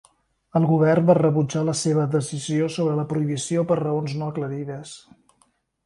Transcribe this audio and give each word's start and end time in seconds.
El 0.59 0.63
govern 0.69 1.05
va 1.09 1.15
rebutjar 1.17 1.61
la 1.67 1.75
seva 1.83 2.07
decisió 2.17 2.71
sobre 2.79 2.97
la 3.03 3.07
prohibició 3.15 3.69
per 3.73 3.81
raons 3.85 4.19
no 4.23 4.35
aclarides. 4.35 5.01